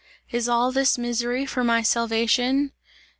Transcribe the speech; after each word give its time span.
Is 0.31 0.49
all 0.49 0.71
this 0.71 0.97
misery 0.97 1.45
for 1.45 1.63
my 1.63 1.83
salvation? 1.83 2.71